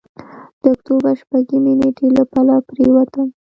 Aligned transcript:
د 0.61 0.63
اکتوبر 0.75 1.13
شپږمې 1.21 1.73
نېټې 1.79 2.07
له 2.17 2.23
پله 2.31 2.53
پورېوتم. 2.67 3.27